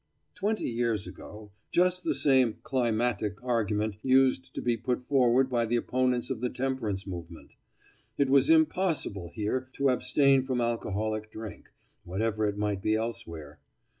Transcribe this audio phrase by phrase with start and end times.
[0.33, 5.75] Twenty years ago, just the same "climatic" argument used to be put forward by the
[5.75, 7.53] opponents of the temperance movement;
[8.17, 11.71] it was impossible here to abstain from alcoholic drink,
[12.03, 13.59] whatever it might be elsewhere.